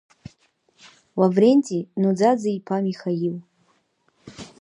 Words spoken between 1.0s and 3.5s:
Лавренти Ноӡаӡе иԥа Михаил!